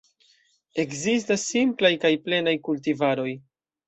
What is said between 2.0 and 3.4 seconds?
kaj plenaj kultivaroj.